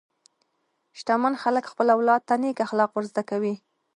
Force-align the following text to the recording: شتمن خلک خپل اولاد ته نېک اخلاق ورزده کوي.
شتمن 0.97 1.33
خلک 1.43 1.63
خپل 1.71 1.87
اولاد 1.95 2.21
ته 2.27 2.35
نېک 2.41 2.57
اخلاق 2.65 2.91
ورزده 2.93 3.23
کوي. 3.29 3.53